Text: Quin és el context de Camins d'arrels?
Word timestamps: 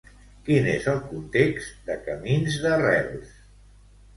Quin 0.45 0.69
és 0.71 0.87
el 0.93 1.01
context 1.09 1.85
de 1.91 1.99
Camins 2.09 2.59
d'arrels? 2.65 3.37